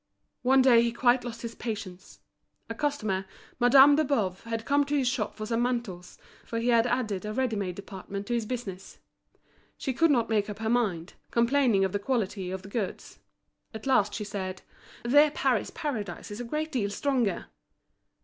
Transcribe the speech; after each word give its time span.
One 0.41 0.63
day 0.63 0.81
he 0.81 0.91
quite 0.91 1.23
lost 1.23 1.59
patience. 1.59 2.21
A 2.71 2.73
customer, 2.73 3.27
Madame 3.59 3.97
de 3.97 4.03
Boves, 4.03 4.41
had 4.45 4.65
come 4.65 4.83
to 4.85 4.97
his 4.97 5.07
shop 5.07 5.35
for 5.35 5.45
some 5.45 5.61
mantles, 5.61 6.17
for 6.43 6.57
he 6.57 6.69
had 6.69 6.87
added 6.87 7.23
a 7.23 7.31
ready 7.31 7.55
made 7.55 7.75
department 7.75 8.25
to 8.25 8.33
his 8.33 8.47
business. 8.47 8.97
She 9.77 9.93
could 9.93 10.09
not 10.09 10.27
make 10.27 10.49
up 10.49 10.57
her 10.57 10.71
mind, 10.71 11.13
complaining 11.29 11.85
of 11.85 11.91
the 11.91 11.99
quality 11.99 12.49
of 12.49 12.63
the 12.63 12.67
goods. 12.67 13.19
At 13.75 13.85
last 13.85 14.15
she 14.15 14.23
said: 14.23 14.63
"Their 15.03 15.29
Paris 15.29 15.69
Paradise 15.69 16.31
is 16.31 16.41
a 16.41 16.45
great 16.45 16.71
deal 16.71 16.89
stronger." 16.89 17.45